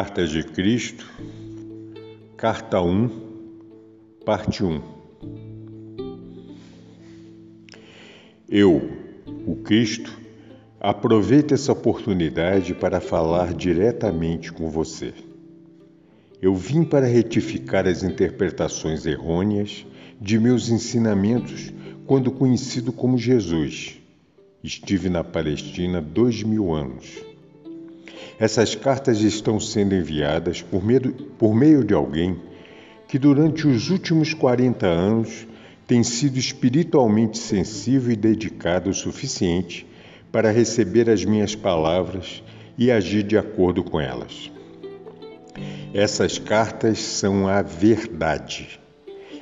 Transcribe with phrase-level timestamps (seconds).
[0.00, 1.06] Cartas de Cristo,
[2.34, 3.10] Carta 1,
[4.24, 4.80] Parte 1
[8.48, 8.90] Eu,
[9.46, 10.10] o Cristo,
[10.80, 15.12] aproveito essa oportunidade para falar diretamente com você.
[16.40, 19.84] Eu vim para retificar as interpretações errôneas
[20.18, 21.74] de meus ensinamentos
[22.06, 24.00] quando conhecido como Jesus.
[24.64, 27.29] Estive na Palestina dois mil anos
[28.40, 32.40] essas cartas estão sendo enviadas por meio, por meio de alguém
[33.06, 35.46] que durante os últimos 40 anos
[35.86, 39.86] tem sido espiritualmente sensível e dedicado o suficiente
[40.32, 42.42] para receber as minhas palavras
[42.78, 44.50] e agir de acordo com elas.
[45.92, 48.80] Essas cartas são a verdade.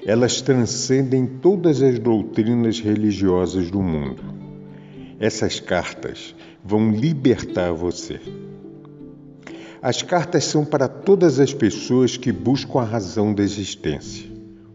[0.05, 4.25] Elas transcendem todas as doutrinas religiosas do mundo.
[5.21, 8.48] Essas cartas vão libertar você.
[9.81, 14.27] As cartas são para todas as pessoas que buscam a razão da existência,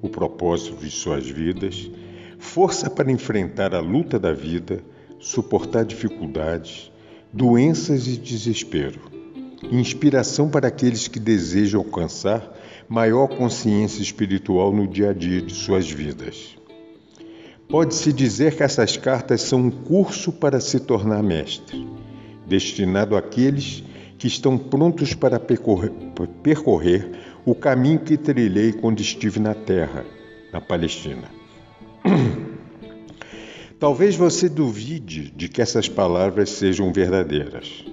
[0.02, 1.92] o propósito de suas vidas,
[2.40, 4.82] força para enfrentar a luta da vida,
[5.20, 6.90] suportar dificuldades,
[7.34, 9.02] doenças e desespero.
[9.70, 12.58] Inspiração para aqueles que desejam alcançar
[12.88, 16.56] maior consciência espiritual no dia a dia de suas vidas.
[17.68, 21.86] Pode-se dizer que essas cartas são um curso para se tornar mestre,
[22.48, 23.84] destinado àqueles
[24.24, 25.92] que estão prontos para percorrer,
[26.42, 27.12] percorrer
[27.44, 30.06] o caminho que trilhei quando estive na terra,
[30.50, 31.30] na Palestina.
[33.78, 37.84] Talvez você duvide de que essas palavras sejam verdadeiras.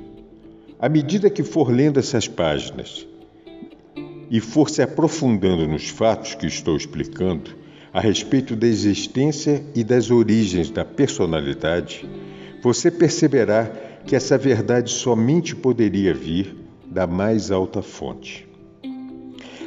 [0.78, 3.04] À medida que for lendo essas páginas
[4.30, 7.56] e for se aprofundando nos fatos que estou explicando
[7.92, 12.08] a respeito da existência e das origens da personalidade,
[12.62, 18.48] você perceberá que essa verdade somente poderia vir da mais alta fonte.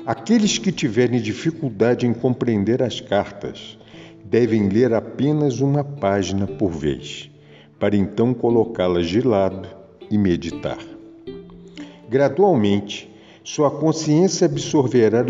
[0.05, 3.77] Aqueles que tiverem dificuldade em compreender as cartas
[4.25, 7.29] devem ler apenas uma página por vez,
[7.79, 9.67] para então colocá-las de lado
[10.11, 10.79] e meditar.
[12.09, 13.09] Gradualmente,
[13.43, 15.23] sua consciência absorverá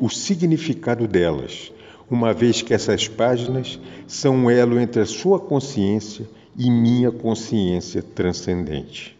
[0.00, 1.72] o significado delas,
[2.10, 6.26] uma vez que essas páginas são um elo entre a sua consciência
[6.58, 9.16] e minha consciência transcendente.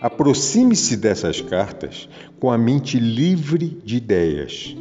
[0.00, 2.08] Aproxime-se dessas cartas
[2.38, 4.74] com a mente livre de ideias,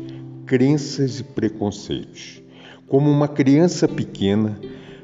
[0.46, 2.42] crenças e preconceitos,
[2.88, 4.58] como uma criança pequena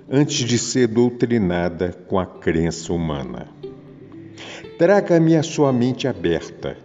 [0.10, 3.48] antes de ser doutrinada com a crença humana.
[4.78, 6.78] Traga-me a sua mente aberta,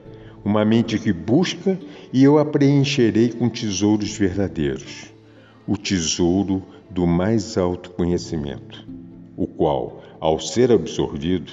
[0.44, 1.78] uma mente que busca
[2.12, 5.12] e eu a preencherei com tesouros verdadeiros,
[5.66, 9.00] o tesouro do mais alto conhecimento
[9.41, 11.51] o qual, ao ser absorvido,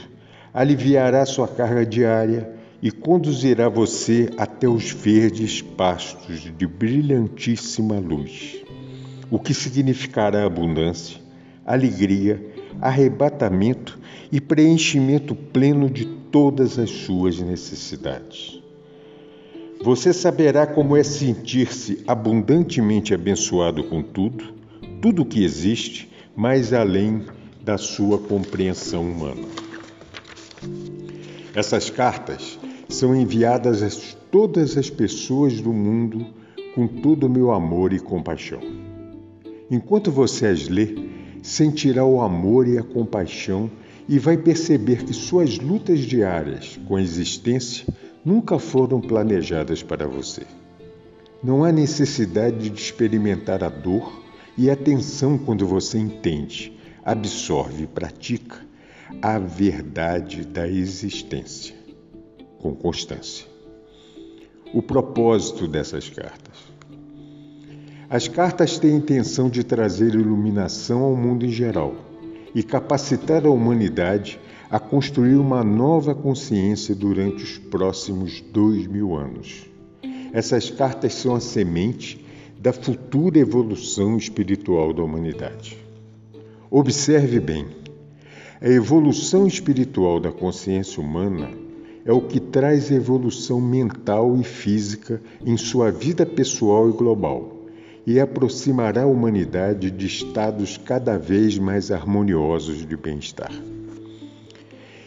[0.53, 2.53] aliviará sua carga diária
[2.84, 8.62] e conduzirá você até os verdes pastos de brilhantíssima luz,
[9.31, 11.18] o que significará abundância,
[11.66, 12.46] alegria,
[12.81, 13.97] arrebatamento
[14.30, 18.62] e preenchimento pleno de todas as suas necessidades.
[19.81, 24.44] Você saberá como é sentir-se abundantemente abençoado com tudo,
[25.02, 27.24] tudo que existe, mais além
[27.67, 29.45] da sua compreensão humana.
[31.53, 32.57] Essas cartas
[32.88, 33.89] são enviadas a
[34.31, 36.28] todas as pessoas do mundo
[36.73, 38.61] com todo o meu amor e compaixão.
[39.69, 40.95] Enquanto você as lê,
[41.44, 43.69] sentirá o amor e a compaixão
[44.07, 47.85] e vai perceber que suas lutas diárias com a existência
[48.23, 50.43] nunca foram planejadas para você.
[51.43, 54.23] Não há necessidade de experimentar a dor
[54.58, 56.77] e a tensão quando você entende
[57.08, 58.58] absorve e pratica
[59.22, 61.74] a verdade da existência
[62.59, 63.46] com constância.
[64.74, 66.58] O propósito dessas cartas.
[68.09, 71.96] As cartas têm a intenção de trazer iluminação ao mundo em geral
[72.54, 74.38] e capacitar a humanidade
[74.70, 79.66] a construir uma nova consciência durante os próximos dois mil anos.
[80.34, 82.26] Essas cartas são a semente
[82.59, 85.86] da futura evolução espiritual da humanidade.
[86.69, 87.66] Observe bem:
[88.59, 91.49] a evolução espiritual da consciência humana
[92.03, 97.55] é o que traz evolução mental e física em sua vida pessoal e global
[98.05, 103.52] e aproximará a humanidade de estados cada vez mais harmoniosos de bem-estar.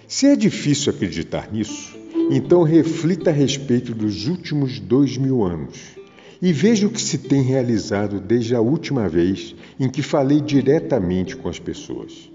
[0.06, 1.94] Se é difícil acreditar nisso,
[2.30, 5.99] então reflita a respeito dos últimos dois mil anos
[6.42, 11.36] e veja o que se tem realizado desde a última vez em que falei diretamente
[11.36, 12.30] com as pessoas.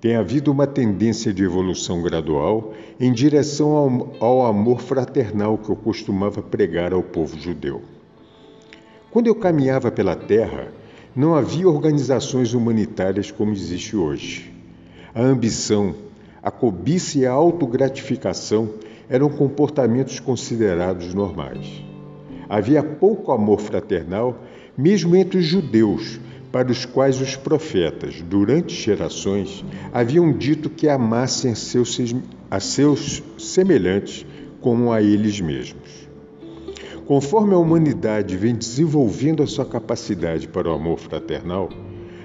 [0.00, 5.76] Tem havido uma tendência de evolução gradual em direção ao, ao, amor fraternal que eu
[5.76, 7.82] costumava pregar ao povo judeu.
[9.12, 10.72] Quando eu caminhava pela terra,
[11.14, 14.52] não havia organizações humanitárias como existe hoje.
[15.14, 15.94] A ambição,
[16.42, 18.70] a cobiça e a autogratificação
[19.08, 21.91] eram comportamentos considerados normais.
[22.52, 24.36] Havia pouco amor fraternal,
[24.76, 26.20] mesmo entre os judeus,
[26.52, 31.52] para os quais os profetas, durante gerações, haviam dito que amassem
[32.50, 34.26] a seus, semelhantes
[34.60, 36.06] como a eles mesmos.
[37.06, 41.70] Conforme a humanidade vem desenvolvendo a sua capacidade para o amor fraternal,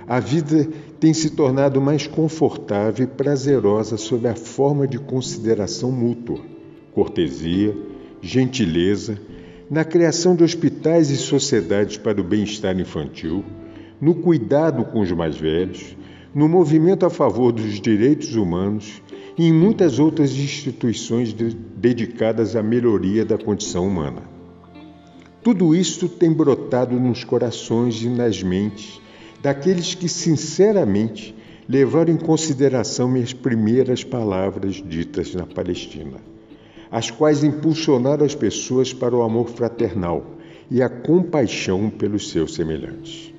[0.05, 0.67] a vida
[0.99, 6.41] tem se tornado mais confortável e prazerosa sob a forma de consideração mútua,
[6.93, 7.73] cortesia,
[8.21, 9.17] gentileza,
[9.69, 13.43] na criação de hospitais e sociedades para o bem-estar infantil,
[13.99, 15.95] no cuidado com os mais velhos,
[16.33, 19.01] no movimento a favor dos direitos humanos
[19.37, 24.21] e em muitas outras instituições de, dedicadas à melhoria da condição humana.
[25.43, 29.01] Tudo isto tem brotado nos corações e nas mentes
[29.41, 31.35] daqueles que sinceramente
[31.67, 36.17] levaram em consideração minhas primeiras palavras ditas na Palestina,
[36.91, 40.25] as quais impulsionaram as pessoas para o amor fraternal
[40.69, 43.33] e a compaixão pelos seus semelhantes.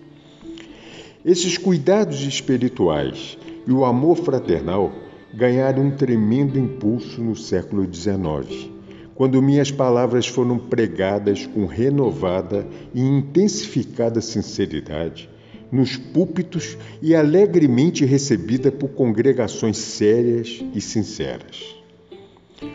[1.25, 3.37] Esses cuidados espirituais
[3.67, 4.93] e o amor fraternal
[5.35, 8.71] ganharam um tremendo impulso no século XIX,
[9.15, 15.29] quando minhas palavras foram pregadas com renovada e intensificada sinceridade
[15.71, 21.78] nos púlpitos e alegremente recebida por congregações sérias e sinceras.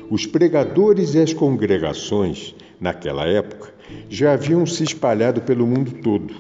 [0.09, 3.73] Os pregadores e as congregações, naquela época,
[4.09, 6.33] já haviam se espalhado pelo mundo todo,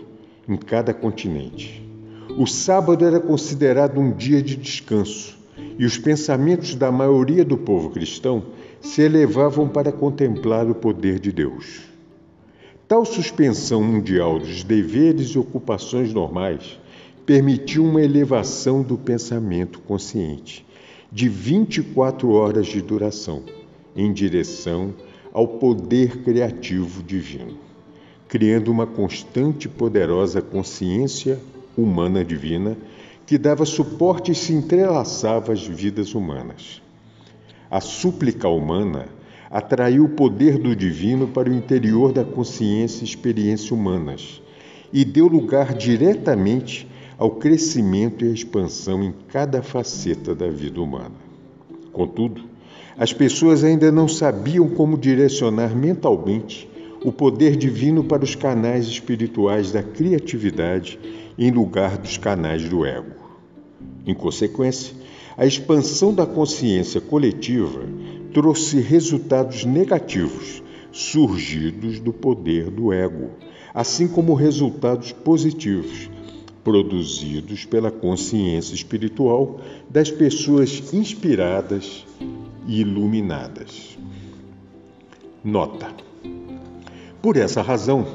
[0.47, 1.83] em cada continente.
[2.37, 5.37] O sábado era considerado um dia de descanso
[5.77, 8.43] e os pensamentos da maioria do povo cristão
[8.81, 11.81] se elevavam para contemplar o poder de Deus.
[12.87, 16.79] Tal suspensão mundial dos deveres e ocupações normais
[17.25, 20.65] permitiu uma elevação do pensamento consciente
[21.13, 23.43] de 24 horas de duração
[23.95, 24.91] em direção
[25.31, 27.55] ao poder criativo divino,
[28.27, 31.39] criando uma constante e poderosa consciência
[31.77, 32.75] humana divina
[33.27, 36.81] que dava suporte e se entrelaçava às vidas humanas.
[37.69, 39.05] A súplica humana
[39.51, 44.41] atraiu o poder do divino para o interior da consciência e experiência humanas
[44.91, 46.87] e deu lugar diretamente
[47.23, 51.15] ao crescimento e à expansão em cada faceta da vida humana.
[51.93, 52.43] Contudo,
[52.97, 56.69] as pessoas ainda não sabiam como direcionar mentalmente
[57.01, 60.99] o poder divino para os canais espirituais da criatividade
[61.37, 63.15] em lugar dos canais do ego.
[64.05, 64.93] Em consequência,
[65.37, 67.83] a expansão da consciência coletiva
[68.33, 70.61] trouxe resultados negativos
[70.91, 73.29] surgidos do poder do ego,
[73.73, 76.11] assim como resultados positivos
[76.63, 82.05] produzidos pela consciência espiritual das pessoas inspiradas
[82.67, 83.97] e iluminadas.
[85.43, 85.91] Nota:
[87.21, 88.07] Por essa razão,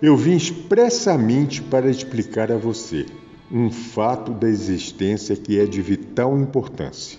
[0.00, 3.06] eu vim expressamente para explicar a você
[3.50, 7.18] um fato da existência que é de vital importância.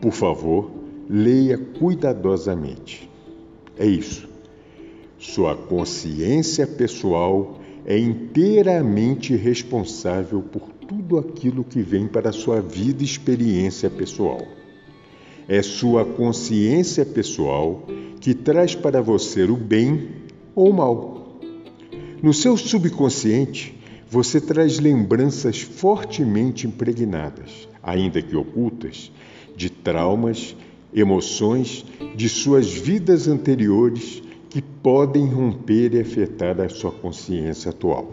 [0.00, 0.70] Por favor,
[1.08, 3.08] leia cuidadosamente.
[3.78, 4.28] É isso.
[5.18, 13.02] Sua consciência pessoal é inteiramente responsável por tudo aquilo que vem para a sua vida
[13.02, 14.42] e experiência pessoal.
[15.46, 17.86] É sua consciência pessoal
[18.20, 20.08] que traz para você o bem
[20.54, 21.38] ou o mal.
[22.22, 29.12] No seu subconsciente, você traz lembranças fortemente impregnadas, ainda que ocultas,
[29.54, 30.56] de traumas,
[30.94, 31.84] emoções
[32.16, 34.22] de suas vidas anteriores
[34.54, 38.12] que podem romper e afetar a sua consciência atual.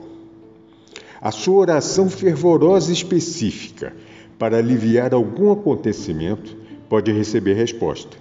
[1.21, 3.95] A sua oração fervorosa específica
[4.39, 6.57] para aliviar algum acontecimento
[6.89, 8.17] pode receber resposta,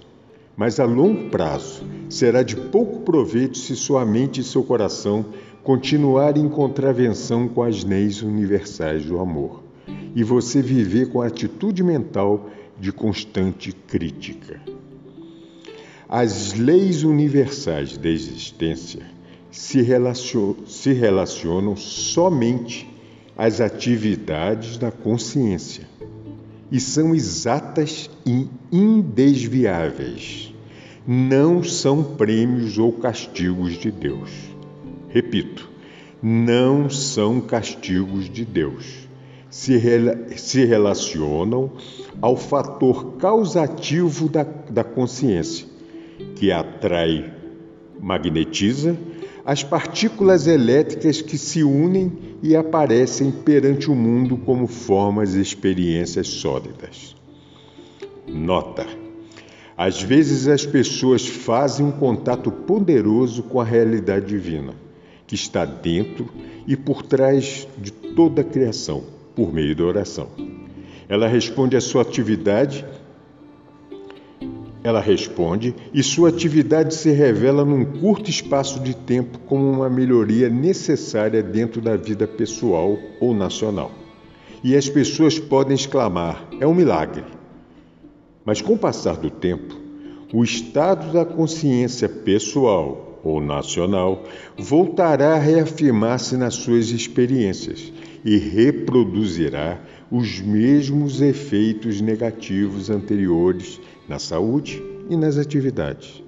[0.55, 5.25] mas a longo prazo será de pouco proveito se sua mente e seu coração
[5.63, 9.63] continuar em contravenção com as leis universais do amor
[10.15, 14.61] e você viver com a atitude mental de constante crítica.
[16.11, 19.01] As leis universais da existência
[19.49, 22.85] se relacionam, se relacionam somente
[23.37, 25.87] às atividades da consciência
[26.69, 30.53] e são exatas e indesviáveis.
[31.07, 34.31] Não são prêmios ou castigos de Deus.
[35.07, 35.69] Repito,
[36.21, 39.07] não são castigos de Deus.
[39.49, 39.79] Se,
[40.35, 41.71] se relacionam
[42.21, 45.70] ao fator causativo da, da consciência,
[46.41, 47.31] que atrai,
[47.99, 48.97] magnetiza
[49.45, 56.27] as partículas elétricas que se unem e aparecem perante o mundo como formas e experiências
[56.27, 57.15] sólidas.
[58.27, 58.87] Nota:
[59.77, 64.73] às vezes as pessoas fazem um contato poderoso com a realidade divina,
[65.27, 66.27] que está dentro
[66.65, 69.03] e por trás de toda a criação,
[69.35, 70.29] por meio da oração.
[71.07, 72.83] Ela responde à sua atividade
[74.83, 80.49] ela responde, e sua atividade se revela num curto espaço de tempo como uma melhoria
[80.49, 83.91] necessária dentro da vida pessoal ou nacional.
[84.63, 87.23] E as pessoas podem exclamar: é um milagre.
[88.43, 89.75] Mas com o passar do tempo,
[90.33, 94.23] o estado da consciência pessoal ou nacional
[94.57, 97.91] voltará a reafirmar-se nas suas experiências
[98.23, 106.23] e reproduzirá os mesmos efeitos negativos anteriores na saúde e nas atividades.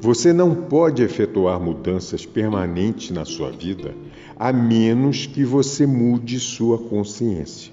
[0.00, 3.94] Você não pode efetuar mudanças permanentes na sua vida
[4.38, 7.72] a menos que você mude sua consciência.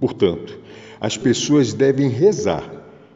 [0.00, 0.58] Portanto,
[0.98, 2.64] as pessoas devem rezar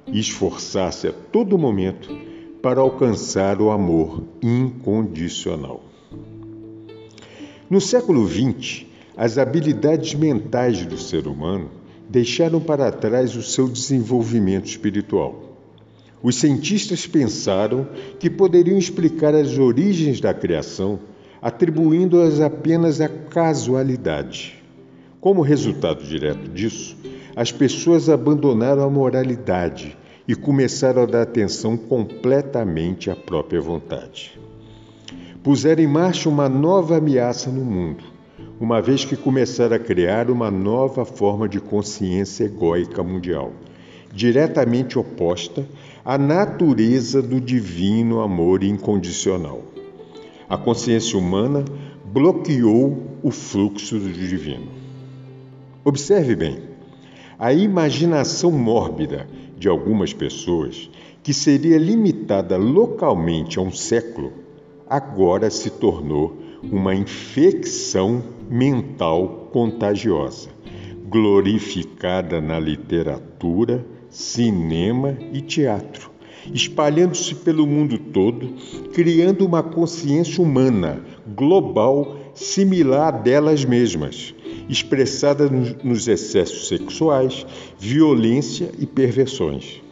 [0.07, 2.30] e esforçar-se a todo momento
[2.63, 5.83] para alcançar o amor incondicional.
[7.69, 8.87] No século XX,
[9.17, 11.71] as habilidades mentais do ser humano
[12.09, 15.57] deixaram para trás o seu desenvolvimento espiritual.
[16.23, 17.89] Os cientistas pensaram
[18.19, 20.99] que poderiam explicar as origens da criação
[21.41, 24.63] atribuindo-as apenas à casualidade.
[25.21, 26.97] Como resultado direto disso,
[27.35, 29.97] as pessoas abandonaram a moralidade
[30.31, 34.39] e começaram a dar atenção completamente à própria vontade.
[35.43, 38.05] Puseram em marcha uma nova ameaça no mundo
[38.61, 43.53] uma vez que começaram a criar uma nova forma de consciência egóica mundial,
[44.15, 45.67] diretamente oposta
[46.05, 49.63] à natureza do divino amor incondicional.
[50.49, 51.65] A consciência humana
[52.05, 54.69] bloqueou o fluxo do divino.
[55.85, 56.63] Observe bem,
[57.37, 59.27] a imaginação mórbida
[59.61, 60.91] de algumas pessoas,
[61.23, 64.33] que seria limitada localmente a um século,
[64.89, 70.49] agora se tornou uma infecção mental contagiosa,
[71.07, 76.11] glorificada na literatura, cinema e teatro,
[76.55, 78.55] espalhando-se pelo mundo todo,
[78.95, 81.05] criando uma consciência humana
[81.37, 84.35] global similar a delas mesmas,
[84.71, 85.51] expressada
[85.83, 87.45] nos excessos sexuais,
[87.77, 89.83] violência e perversões.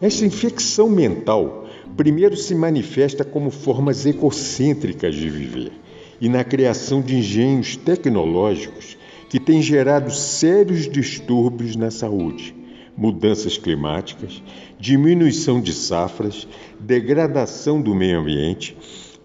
[0.00, 5.72] Essa infecção mental primeiro se manifesta como formas egocêntricas de viver
[6.20, 8.98] e na criação de engenhos tecnológicos
[9.30, 12.54] que têm gerado sérios distúrbios na saúde,
[12.94, 14.42] mudanças climáticas,
[14.78, 16.46] diminuição de safras,
[16.78, 18.76] degradação do meio ambiente,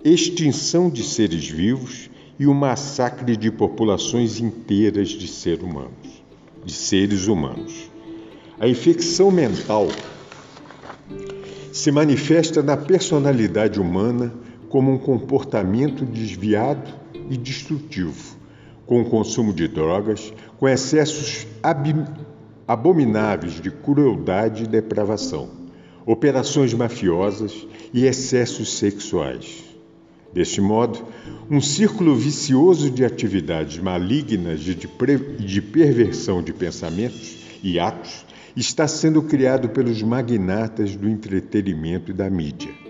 [0.04, 2.10] extinção de seres vivos
[2.42, 5.28] e o massacre de populações inteiras de,
[5.64, 6.24] humanos,
[6.66, 7.92] de seres humanos.
[8.60, 9.88] A infecção mental
[11.72, 14.34] se manifesta na personalidade humana
[14.70, 16.92] como um comportamento desviado
[17.30, 18.36] e destrutivo,
[18.88, 21.46] com o consumo de drogas, com excessos
[22.68, 25.48] abomináveis de crueldade e depravação,
[26.08, 29.71] operações mafiosas e excessos sexuais.
[30.34, 31.00] Deste modo,
[31.50, 34.88] um círculo vicioso de atividades malignas e de,
[35.46, 42.30] de perversão de pensamentos e atos está sendo criado pelos magnatas do entretenimento e da
[42.30, 42.82] mídia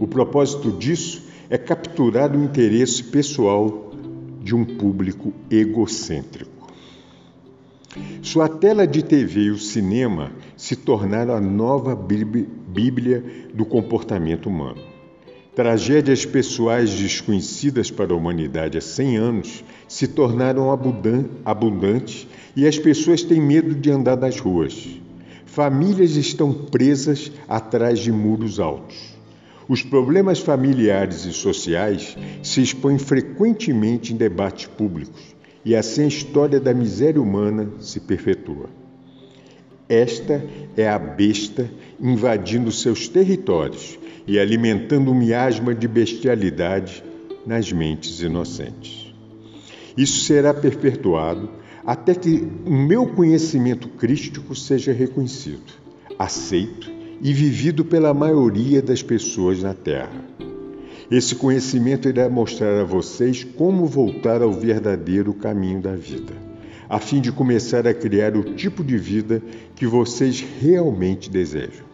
[0.00, 3.92] o propósito disso é capturar o interesse pessoal
[4.42, 6.50] de um público egocêntrico.
[8.22, 13.22] Sua tela de TV e o cinema se tornaram a nova Bíblia
[13.54, 14.93] do comportamento humano.
[15.54, 20.72] Tragédias pessoais desconhecidas para a humanidade há 100 anos se tornaram
[21.44, 25.00] abundantes e as pessoas têm medo de andar nas ruas.
[25.46, 28.96] Famílias estão presas atrás de muros altos.
[29.68, 35.22] Os problemas familiares e sociais se expõem frequentemente em debates públicos
[35.64, 38.68] e assim a história da miséria humana se perpetua.
[39.88, 40.42] Esta
[40.76, 47.04] é a besta invadindo seus territórios e alimentando um miasma de bestialidade
[47.46, 49.12] nas mentes inocentes.
[49.96, 51.50] Isso será perpetuado
[51.84, 55.72] até que o meu conhecimento crístico seja reconhecido,
[56.18, 60.24] aceito e vivido pela maioria das pessoas na Terra.
[61.10, 66.32] Esse conhecimento irá mostrar a vocês como voltar ao verdadeiro caminho da vida,
[66.88, 69.42] a fim de começar a criar o tipo de vida
[69.74, 71.86] que vocês realmente desejam.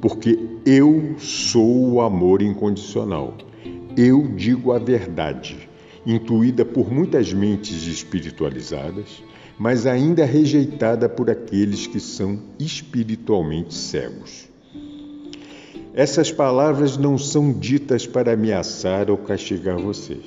[0.00, 3.36] Porque eu sou o amor incondicional.
[3.96, 5.68] Eu digo a verdade,
[6.04, 9.22] intuída por muitas mentes espiritualizadas,
[9.58, 14.48] mas ainda rejeitada por aqueles que são espiritualmente cegos.
[15.94, 20.18] Essas palavras não são ditas para ameaçar ou castigar você,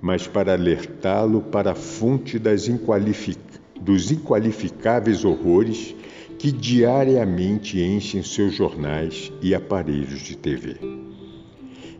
[0.00, 3.38] mas para alertá-lo para a fonte inqualific...
[3.80, 5.94] dos inqualificáveis horrores
[6.38, 10.76] que diariamente enchem seus jornais e aparelhos de TV.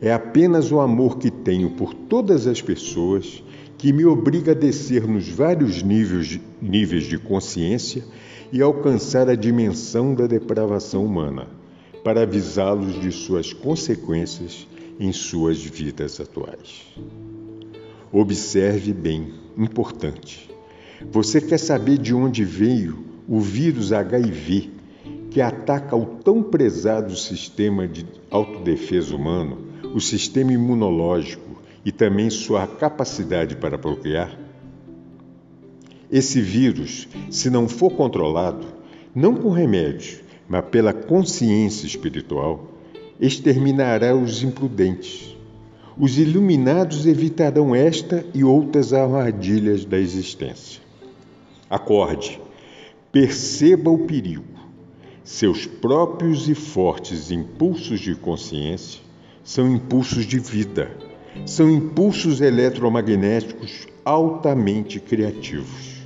[0.01, 3.45] É apenas o amor que tenho por todas as pessoas
[3.77, 8.03] que me obriga a descer nos vários níveis de, níveis de consciência
[8.51, 11.47] e alcançar a dimensão da depravação humana
[12.03, 14.67] para avisá-los de suas consequências
[14.99, 16.83] em suas vidas atuais.
[18.13, 20.51] Observe bem, importante.
[21.13, 24.69] Você quer saber de onde veio o vírus HIV
[25.31, 29.59] que ataca o tão prezado sistema de autodefesa humano,
[29.95, 34.37] o sistema imunológico e também sua capacidade para procriar?
[36.11, 38.67] Esse vírus, se não for controlado,
[39.15, 42.75] não com remédio, mas pela consciência espiritual,
[43.21, 45.37] exterminará os imprudentes.
[46.01, 50.81] Os iluminados evitarão esta e outras armadilhas da existência.
[51.69, 52.41] Acorde,
[53.13, 54.45] perceba o perigo.
[55.23, 59.03] Seus próprios e fortes impulsos de consciência
[59.45, 60.91] são impulsos de vida,
[61.45, 66.01] são impulsos eletromagnéticos altamente criativos.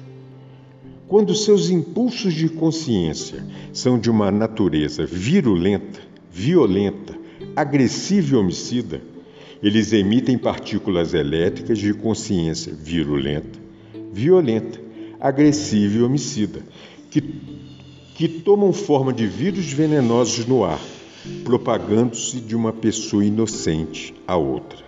[1.07, 6.01] Quando seus impulsos de consciência são de uma natureza virulenta,
[6.33, 7.16] violenta,
[7.55, 9.13] agressiva e homicida,
[9.64, 13.59] eles emitem partículas elétricas de consciência virulenta,
[14.12, 14.79] violenta,
[15.18, 16.61] agressiva e homicida,
[17.11, 17.22] que,
[18.14, 20.81] que tomam forma de vírus venenosos no ar,
[21.44, 24.85] propagando-se de uma pessoa inocente a outra.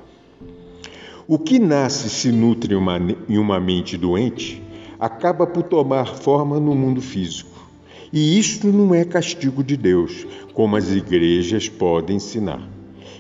[1.27, 2.99] O que nasce e se nutre em uma,
[3.31, 4.63] em uma mente doente
[5.01, 7.67] acaba por tomar forma no mundo físico.
[8.13, 12.76] E isto não é castigo de Deus, como as igrejas podem ensinar.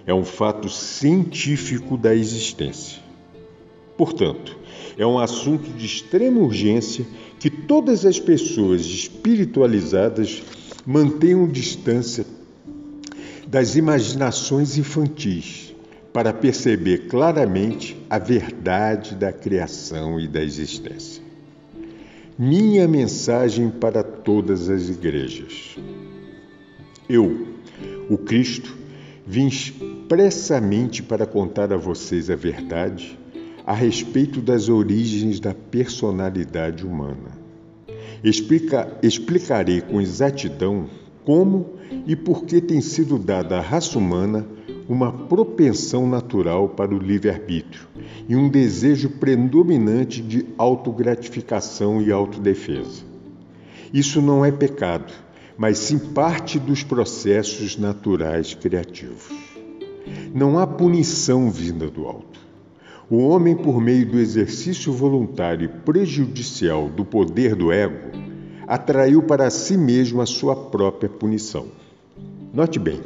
[0.07, 3.03] É um fato científico da existência.
[3.97, 4.57] Portanto,
[4.97, 7.05] é um assunto de extrema urgência
[7.40, 10.42] que todas as pessoas espiritualizadas
[10.87, 12.25] mantenham distância
[13.47, 15.75] das imaginações infantis
[16.12, 21.23] para perceber claramente a verdade da criação e da existência.
[22.38, 25.77] Minha mensagem para todas as igrejas.
[27.09, 27.49] Eu,
[28.09, 28.77] o Cristo,
[29.27, 33.19] vim expressamente para contar a vocês a verdade
[33.67, 37.37] a respeito das origens da personalidade humana.
[38.23, 40.89] Explica, explicarei com exatidão
[41.25, 41.75] como
[42.07, 44.47] e por que tem sido dada à raça humana
[44.89, 47.89] uma propensão natural para o livre-arbítrio
[48.29, 53.03] e um desejo predominante de autogratificação e autodefesa.
[53.93, 55.12] Isso não é pecado,
[55.57, 59.33] mas sim parte dos processos naturais criativos.
[60.35, 62.38] Não há punição vinda do alto.
[63.09, 68.11] O homem, por meio do exercício voluntário e prejudicial do poder do ego,
[68.66, 71.66] atraiu para si mesmo a sua própria punição.
[72.53, 73.01] Note bem,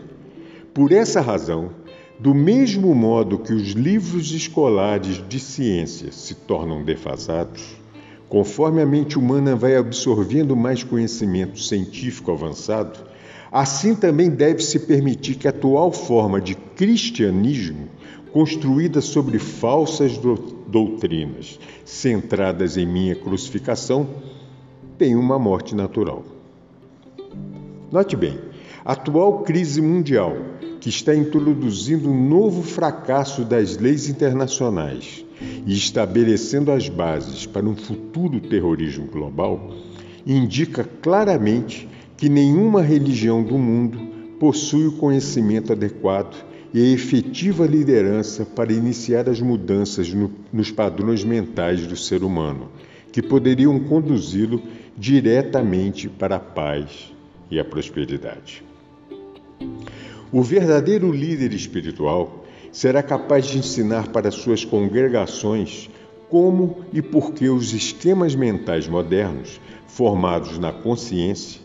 [0.72, 1.70] por essa razão,
[2.18, 7.76] do mesmo modo que os livros escolares de ciência se tornam defasados,
[8.30, 13.00] conforme a mente humana vai absorvendo mais conhecimento científico avançado,
[13.50, 17.88] assim também deve-se permitir que a atual forma de cristianismo,
[18.32, 20.16] construída sobre falsas
[20.68, 24.08] doutrinas, centradas em minha crucificação,
[24.96, 26.22] tenha uma morte natural.
[27.90, 28.38] Note bem,
[28.84, 30.36] a atual crise mundial,
[30.80, 35.24] que está introduzindo um novo fracasso das leis internacionais
[35.66, 39.74] e estabelecendo as bases para um futuro terrorismo global,
[40.26, 43.98] indica claramente que nenhuma religião do mundo
[44.38, 51.24] possui o conhecimento adequado e a efetiva liderança para iniciar as mudanças no, nos padrões
[51.24, 52.68] mentais do ser humano,
[53.12, 54.62] que poderiam conduzi-lo
[54.96, 57.12] diretamente para a paz
[57.50, 58.62] e a prosperidade.
[60.32, 62.39] O verdadeiro líder espiritual
[62.72, 65.90] será capaz de ensinar para suas congregações
[66.28, 71.60] como e por que os esquemas mentais modernos, formados na consciência,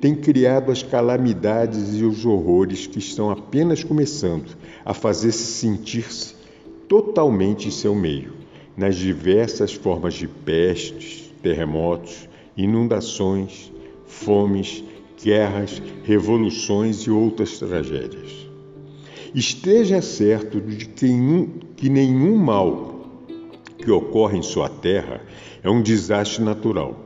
[0.00, 6.34] têm criado as calamidades e os horrores que estão apenas começando a fazer-se sentir-se
[6.88, 8.32] totalmente em seu meio,
[8.76, 13.72] nas diversas formas de pestes, terremotos, inundações,
[14.06, 14.82] fomes,
[15.22, 18.47] guerras, revoluções e outras tragédias.
[19.34, 22.98] Esteja certo de que, nenhum mal
[23.76, 25.20] que ocorre em sua terra
[25.62, 26.96] é um desastre natural.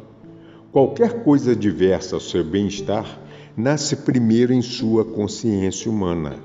[0.71, 3.21] Qualquer coisa diversa ao seu bem-estar
[3.57, 6.37] nasce primeiro em sua consciência humana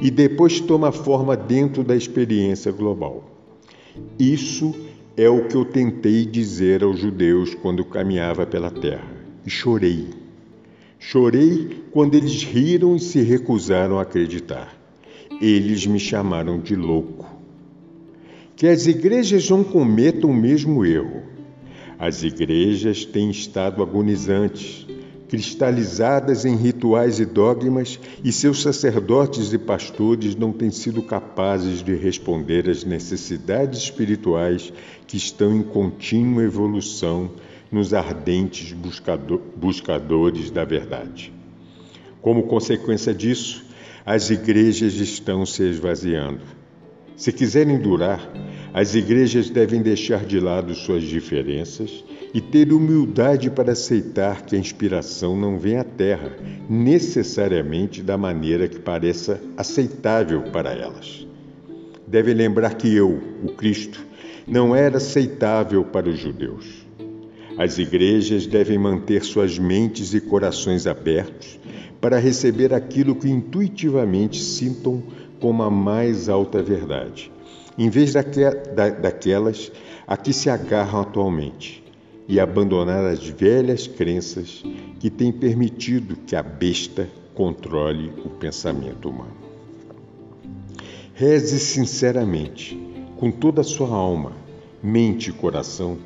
[0.00, 3.24] e depois toma forma dentro da experiência global.
[4.18, 4.74] Isso
[5.16, 9.12] é o que eu tentei dizer aos judeus quando caminhava pela terra
[9.44, 10.08] e chorei.
[10.98, 14.83] Chorei quando eles riram e se recusaram a acreditar.
[15.40, 17.26] Eles me chamaram de louco.
[18.56, 21.22] Que as igrejas não cometam o mesmo erro.
[21.98, 24.86] As igrejas têm estado agonizantes,
[25.28, 31.94] cristalizadas em rituais e dogmas, e seus sacerdotes e pastores não têm sido capazes de
[31.94, 34.72] responder às necessidades espirituais
[35.06, 37.30] que estão em contínua evolução
[37.70, 41.32] nos ardentes buscador, buscadores da verdade.
[42.22, 43.64] Como consequência disso,
[44.06, 46.42] as igrejas estão se esvaziando.
[47.16, 48.20] Se quiserem durar,
[48.74, 54.58] as igrejas devem deixar de lado suas diferenças e ter humildade para aceitar que a
[54.58, 56.36] inspiração não vem à Terra
[56.68, 61.26] necessariamente da maneira que pareça aceitável para elas.
[62.06, 64.04] Devem lembrar que eu, o Cristo,
[64.46, 66.84] não era aceitável para os judeus.
[67.56, 71.58] As igrejas devem manter suas mentes e corações abertos
[72.04, 75.02] para receber aquilo que intuitivamente sintam
[75.40, 77.32] como a mais alta verdade,
[77.78, 79.72] em vez daquelas
[80.06, 81.82] a que se agarram atualmente,
[82.28, 84.62] e abandonar as velhas crenças
[85.00, 89.36] que têm permitido que a besta controle o pensamento humano.
[91.14, 92.78] Reze sinceramente,
[93.16, 94.32] com toda a sua alma,
[94.82, 95.96] mente e coração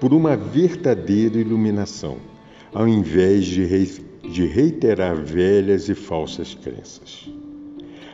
[0.00, 2.18] por uma verdadeira iluminação,
[2.72, 3.64] ao invés de,
[4.22, 7.28] de reiterar velhas e falsas crenças.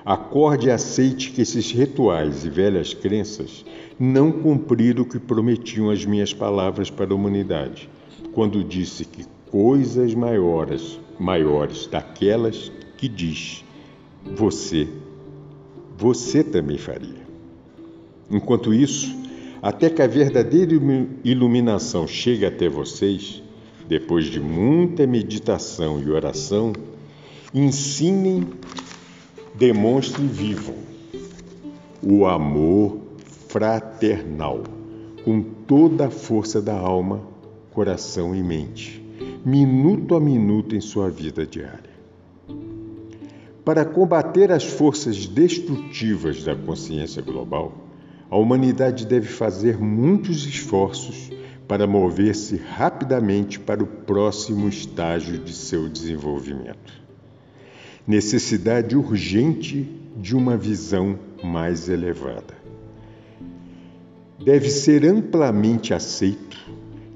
[0.04, 3.64] Acorde e aceite que esses rituais e velhas crenças
[3.98, 7.88] não cumpriram o que prometiam as minhas palavras para a humanidade,
[8.32, 13.64] quando disse que coisas maiores, maiores daquelas que diz
[14.24, 14.88] você,
[15.96, 17.26] você também faria.
[18.30, 19.14] Enquanto isso,
[19.62, 20.72] até que a verdadeira
[21.24, 23.42] iluminação chegue até vocês,
[23.88, 26.72] depois de muita meditação e oração,
[27.54, 28.46] ensinem,
[29.54, 30.74] demonstrem e vivam
[32.02, 32.98] o amor
[33.48, 34.62] fraternal
[35.24, 37.20] com toda a força da alma,
[37.72, 39.04] coração e mente,
[39.44, 41.96] minuto a minuto em sua vida diária.
[43.64, 47.72] Para combater as forças destrutivas da consciência global,
[48.30, 51.30] a humanidade deve fazer muitos esforços
[51.66, 56.92] para mover-se rapidamente para o próximo estágio de seu desenvolvimento.
[58.06, 62.54] Necessidade urgente de uma visão mais elevada.
[64.44, 66.56] Deve ser amplamente aceito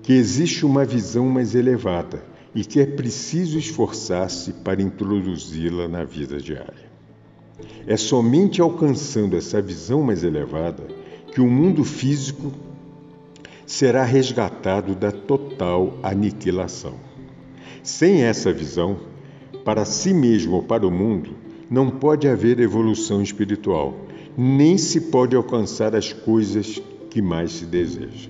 [0.02, 6.38] que existe uma visão mais elevada e que é preciso esforçar-se para introduzi-la na vida
[6.38, 6.90] diária.
[7.86, 10.82] É somente alcançando essa visão mais elevada
[11.32, 12.52] que o mundo físico
[13.70, 16.94] será resgatado da total aniquilação.
[17.84, 18.98] Sem essa visão,
[19.64, 21.36] para si mesmo ou para o mundo,
[21.70, 23.94] não pode haver evolução espiritual,
[24.36, 28.28] nem se pode alcançar as coisas que mais se deseja.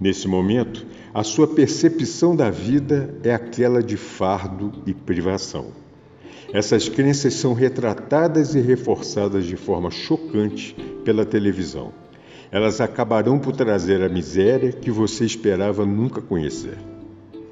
[0.00, 5.72] Nesse momento, a sua percepção da vida é aquela de fardo e privação.
[6.52, 11.92] Essas crenças são retratadas e reforçadas de forma chocante pela televisão
[12.52, 16.76] elas acabarão por trazer a miséria que você esperava nunca conhecer.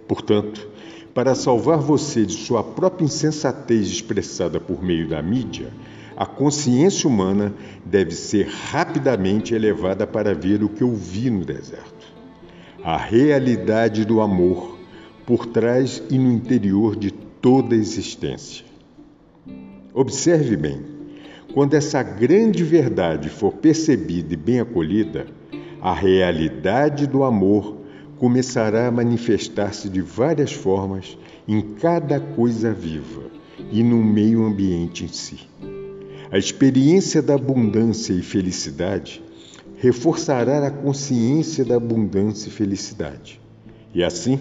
[0.06, 0.68] Portanto,
[1.14, 5.72] para salvar você de sua própria insensatez expressada por meio da mídia,
[6.14, 12.12] a consciência humana deve ser rapidamente elevada para ver o que eu vi no deserto.
[12.84, 14.78] A realidade do amor
[15.24, 18.66] por trás e no interior de toda a existência.
[19.94, 20.99] Observe bem.
[21.52, 25.26] Quando essa grande verdade for percebida e bem acolhida,
[25.82, 27.76] a realidade do amor
[28.18, 33.22] começará a manifestar-se de várias formas em cada coisa viva
[33.72, 35.40] e no meio ambiente em si.
[36.30, 39.20] A experiência da abundância e felicidade
[39.78, 43.40] reforçará a consciência da abundância e felicidade.
[43.92, 44.38] E assim,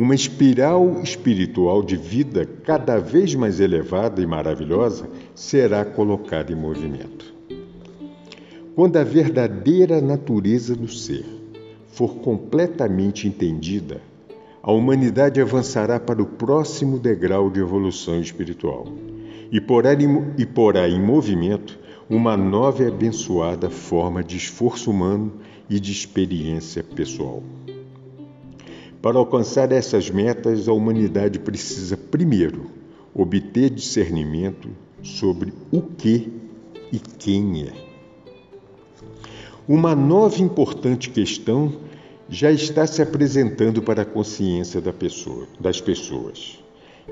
[0.00, 7.34] uma espiral espiritual de vida cada vez mais elevada e maravilhosa será colocada em movimento.
[8.74, 11.26] Quando a verdadeira natureza do ser
[11.88, 14.00] for completamente entendida,
[14.62, 18.86] a humanidade avançará para o próximo degrau de evolução espiritual
[19.52, 25.30] e porá, em movimento uma nova e abençoada forma de esforço humano
[25.68, 27.42] e de experiência pessoal.
[29.02, 32.66] Para alcançar essas metas, a humanidade precisa, primeiro,
[33.14, 34.68] obter discernimento
[35.02, 36.30] sobre o que
[36.92, 37.72] e quem é.
[39.66, 41.72] Uma nova importante questão
[42.28, 46.62] já está se apresentando para a consciência da pessoa, das pessoas.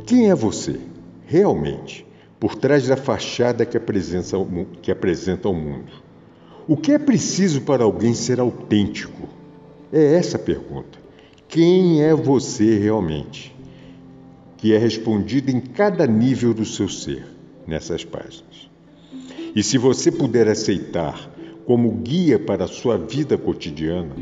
[0.07, 0.79] Quem é você,
[1.27, 2.07] realmente,
[2.39, 4.37] por trás da fachada que apresenta,
[4.83, 5.91] que apresenta ao mundo?
[6.67, 9.29] O que é preciso para alguém ser autêntico?
[9.93, 10.98] É essa a pergunta.
[11.49, 13.57] Quem é você realmente?
[14.59, 17.25] Que é respondido em cada nível do seu ser,
[17.67, 18.69] nessas páginas.
[19.57, 21.31] E se você puder aceitar
[21.65, 24.15] como guia para a sua vida cotidiana,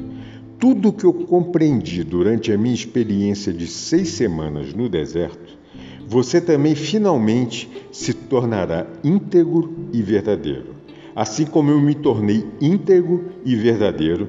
[0.57, 5.59] tudo o que eu compreendi durante a minha experiência de seis semanas no deserto,
[6.07, 10.77] você também finalmente se tornará íntegro e verdadeiro,
[11.15, 14.29] assim como eu me tornei íntegro e verdadeiro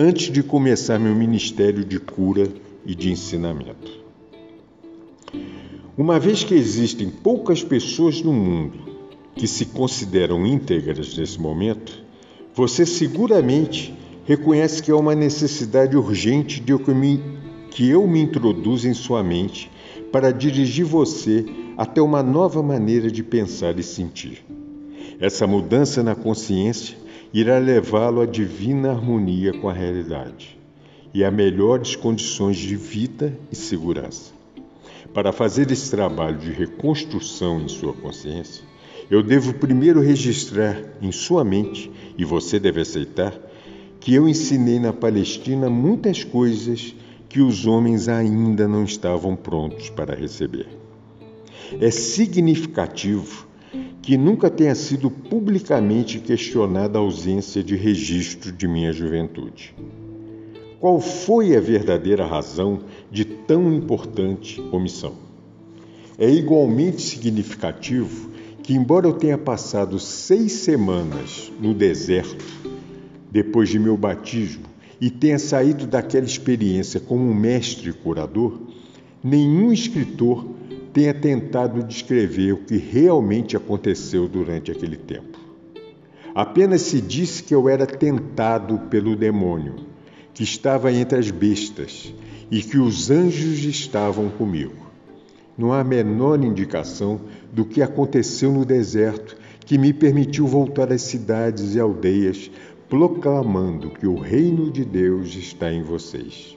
[0.00, 2.48] antes de começar meu ministério de cura
[2.86, 3.98] e de ensinamento.
[5.96, 8.78] Uma vez que existem poucas pessoas no mundo
[9.34, 12.00] que se consideram íntegras nesse momento,
[12.54, 13.92] você seguramente
[14.24, 17.20] reconhece que há uma necessidade urgente de que, me,
[17.72, 19.68] que eu me introduza em sua mente
[20.12, 21.44] para dirigir você
[21.76, 24.44] até uma nova maneira de pensar e sentir.
[25.18, 30.58] Essa mudança na consciência irá levá-lo à divina harmonia com a realidade
[31.12, 34.32] e a melhores condições de vida e segurança.
[35.12, 38.62] Para fazer esse trabalho de reconstrução em sua consciência,
[39.10, 43.32] eu devo primeiro registrar em sua mente, e você deve aceitar,
[44.00, 46.94] que eu ensinei na Palestina muitas coisas
[47.28, 50.68] que os homens ainda não estavam prontos para receber.
[51.80, 53.47] É significativo
[54.02, 59.74] que nunca tenha sido publicamente questionada a ausência de registro de minha juventude.
[60.80, 65.14] Qual foi a verdadeira razão de tão importante omissão?
[66.16, 68.30] É igualmente significativo
[68.62, 72.44] que, embora eu tenha passado seis semanas no deserto
[73.30, 74.64] depois de meu batismo
[75.00, 78.58] e tenha saído daquela experiência como um mestre curador,
[79.22, 80.57] nenhum escritor
[80.92, 85.38] tenha tentado descrever o que realmente aconteceu durante aquele tempo.
[86.34, 89.76] Apenas se disse que eu era tentado pelo demônio,
[90.34, 92.14] que estava entre as bestas
[92.50, 94.86] e que os anjos estavam comigo.
[95.56, 97.20] Não há menor indicação
[97.52, 102.50] do que aconteceu no deserto que me permitiu voltar às cidades e aldeias
[102.88, 106.56] proclamando que o reino de Deus está em vocês,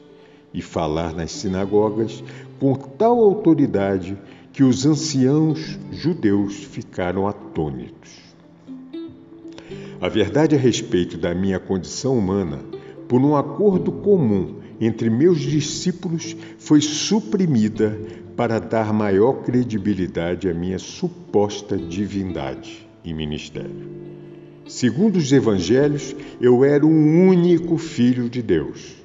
[0.54, 2.24] e falar nas sinagogas
[2.60, 4.18] com tal autoridade
[4.54, 8.12] que os anciãos judeus ficaram atônitos.
[10.00, 12.60] A verdade a respeito da minha condição humana,
[13.08, 18.00] por um acordo comum entre meus discípulos, foi suprimida
[18.36, 23.90] para dar maior credibilidade à minha suposta divindade e ministério.
[24.68, 29.01] Segundo os evangelhos, eu era o único filho de Deus.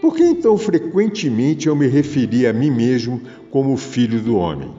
[0.00, 4.70] Por que então frequentemente eu me referia a mim mesmo como filho do homem?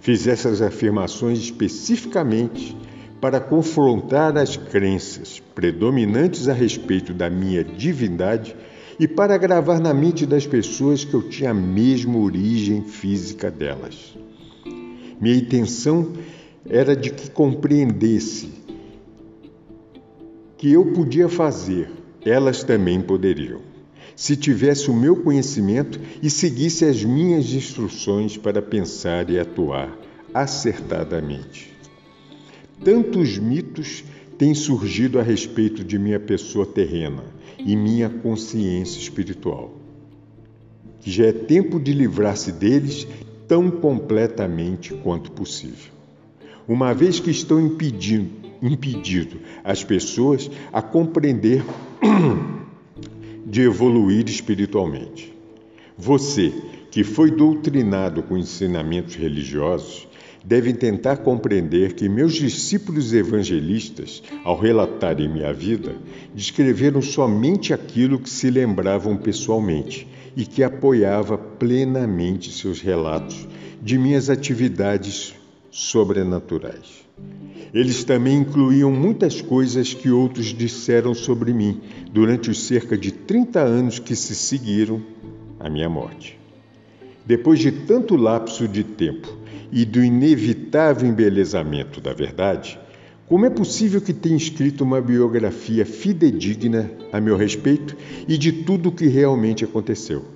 [0.00, 2.76] Fiz essas afirmações especificamente
[3.20, 8.54] para confrontar as crenças predominantes a respeito da minha divindade
[8.98, 14.16] e para gravar na mente das pessoas que eu tinha a mesma origem física delas.
[15.20, 16.12] Minha intenção
[16.68, 18.50] era de que compreendesse
[20.56, 21.90] que eu podia fazer,
[22.24, 23.60] elas também poderiam,
[24.16, 29.96] se tivesse o meu conhecimento e seguisse as minhas instruções para pensar e atuar
[30.32, 31.72] acertadamente.
[32.84, 34.04] Tantos mitos
[34.36, 37.22] têm surgido a respeito de minha pessoa terrena
[37.58, 39.72] e minha consciência espiritual,
[41.00, 43.06] já é tempo de livrar-se deles
[43.46, 45.92] tão completamente quanto possível.
[46.66, 51.62] Uma vez que estão impedindo impedido as pessoas a compreender
[53.44, 55.34] de evoluir espiritualmente.
[55.96, 56.52] Você,
[56.90, 60.08] que foi doutrinado com ensinamentos religiosos,
[60.44, 65.96] deve tentar compreender que meus discípulos evangelistas, ao relatarem minha vida,
[66.34, 73.48] descreveram somente aquilo que se lembravam pessoalmente e que apoiava plenamente seus relatos
[73.80, 75.34] de minhas atividades
[75.74, 77.04] sobrenaturais.
[77.74, 81.80] Eles também incluíam muitas coisas que outros disseram sobre mim
[82.12, 85.02] durante os cerca de 30 anos que se seguiram
[85.58, 86.38] à minha morte.
[87.26, 89.36] Depois de tanto lapso de tempo
[89.72, 92.78] e do inevitável embelezamento da verdade,
[93.26, 97.96] como é possível que tenha escrito uma biografia fidedigna a meu respeito
[98.28, 100.33] e de tudo o que realmente aconteceu?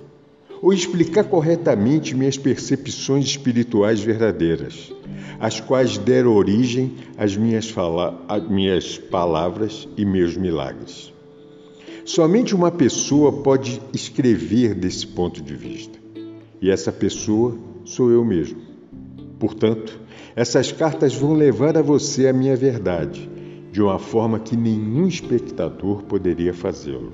[0.61, 4.91] Ou explicar corretamente minhas percepções espirituais verdadeiras?
[5.39, 11.13] as quais deram origem às minhas, fala às minhas palavras e meus milagres.
[12.03, 15.97] Somente uma pessoa pode escrever desse ponto de vista,
[16.61, 18.59] e essa pessoa sou eu mesmo.
[19.39, 19.97] Portanto,
[20.35, 23.29] essas cartas vão levar a você a minha verdade,
[23.71, 27.13] de uma forma que nenhum espectador poderia fazê-lo,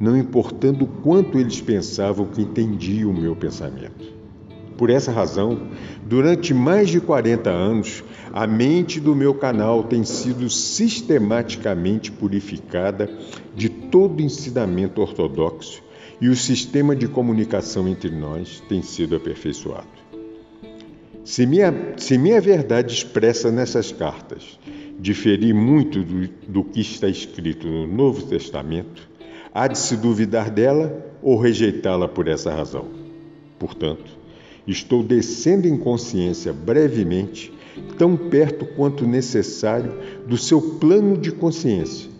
[0.00, 4.18] não importando quanto eles pensavam que entendiam o meu pensamento.
[4.78, 5.68] Por essa razão,
[6.06, 13.10] durante mais de 40 anos, a mente do meu canal tem sido sistematicamente purificada
[13.54, 15.82] de todo ensinamento ortodoxo
[16.18, 20.00] e o sistema de comunicação entre nós tem sido aperfeiçoado.
[21.24, 24.58] Se minha, se minha verdade expressa nessas cartas
[24.98, 29.09] diferir muito do, do que está escrito no Novo Testamento,
[29.54, 32.86] há de se duvidar dela ou rejeitá-la por essa razão.
[33.58, 34.20] Portanto,
[34.66, 37.52] Estou descendo em consciência brevemente,
[37.98, 39.92] tão perto quanto necessário
[40.26, 42.10] do seu plano de consciência,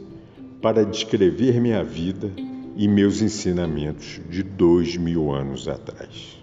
[0.61, 2.31] para descrever minha vida
[2.77, 6.43] e meus ensinamentos de dois mil anos atrás.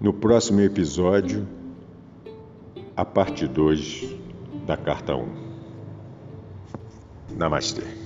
[0.00, 1.46] No próximo episódio,
[2.96, 4.14] a parte 2
[4.66, 5.43] da carta 1.
[7.36, 8.04] ナマシテ。